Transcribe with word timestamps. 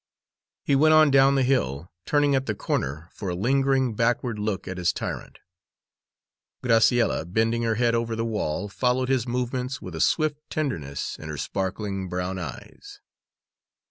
He 0.63 0.75
went 0.75 0.95
on 0.95 1.11
down 1.11 1.35
the 1.35 1.43
hill, 1.43 1.91
turning 2.07 2.33
at 2.33 2.47
the 2.47 2.55
corner 2.55 3.07
for 3.13 3.29
a 3.29 3.35
lingering 3.35 3.93
backward 3.93 4.39
look 4.39 4.67
at 4.67 4.79
his 4.79 4.91
tyrant. 4.91 5.37
Graciella, 6.63 7.23
bending 7.31 7.61
her 7.61 7.75
head 7.75 7.93
over 7.93 8.15
the 8.15 8.25
wall, 8.25 8.67
followed 8.67 9.09
his 9.09 9.27
movements 9.27 9.79
with 9.79 9.93
a 9.93 10.01
swift 10.01 10.39
tenderness 10.49 11.17
in 11.19 11.29
her 11.29 11.37
sparkling 11.37 12.09
brown 12.09 12.39
eyes. 12.39 12.99